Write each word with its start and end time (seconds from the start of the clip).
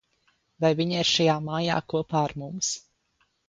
Vai 0.65 0.71
viņa 0.79 1.03
ir 1.03 1.11
šajā 1.11 1.37
mājā 1.51 1.77
kopā 1.95 2.25
ar 2.29 2.37
mums? 2.45 2.77